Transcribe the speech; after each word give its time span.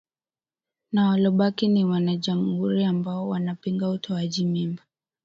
na 0.91 1.09
walobaki 1.09 1.67
ni 1.67 1.85
Wanajamuhuri 1.85 2.83
ambao 2.85 3.29
wanapinga 3.29 3.89
utoaji 3.89 4.45
mimba 4.45 4.83